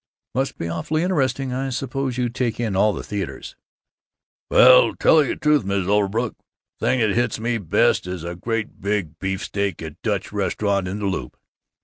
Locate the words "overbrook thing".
5.87-7.01